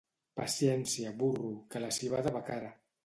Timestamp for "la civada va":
1.85-2.43